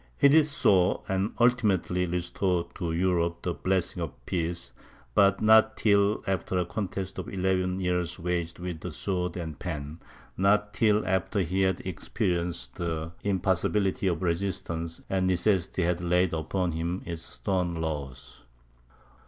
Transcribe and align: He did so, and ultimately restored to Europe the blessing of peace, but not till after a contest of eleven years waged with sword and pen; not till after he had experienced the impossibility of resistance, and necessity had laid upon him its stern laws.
He 0.17 0.29
did 0.29 0.47
so, 0.47 1.03
and 1.07 1.31
ultimately 1.39 2.07
restored 2.07 2.73
to 2.73 2.91
Europe 2.91 3.43
the 3.43 3.53
blessing 3.53 4.01
of 4.01 4.25
peace, 4.25 4.73
but 5.13 5.43
not 5.43 5.77
till 5.77 6.23
after 6.25 6.57
a 6.57 6.65
contest 6.65 7.19
of 7.19 7.29
eleven 7.29 7.79
years 7.79 8.17
waged 8.17 8.57
with 8.57 8.91
sword 8.93 9.37
and 9.37 9.59
pen; 9.59 9.99
not 10.35 10.73
till 10.73 11.05
after 11.05 11.41
he 11.41 11.61
had 11.61 11.81
experienced 11.81 12.77
the 12.77 13.11
impossibility 13.23 14.07
of 14.07 14.23
resistance, 14.23 15.03
and 15.07 15.27
necessity 15.27 15.83
had 15.83 16.01
laid 16.01 16.33
upon 16.33 16.71
him 16.71 17.03
its 17.05 17.21
stern 17.21 17.75
laws. 17.79 18.43